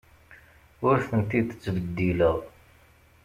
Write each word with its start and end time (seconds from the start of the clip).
Ur 0.87 0.97
tent-id-ttbeddileɣ. 1.09 2.37